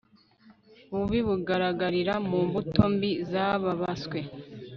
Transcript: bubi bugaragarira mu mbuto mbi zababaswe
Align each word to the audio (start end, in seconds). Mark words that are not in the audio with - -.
bubi 0.93 1.19
bugaragarira 1.27 2.13
mu 2.29 2.39
mbuto 2.47 2.83
mbi 2.93 3.11
zababaswe 3.31 4.19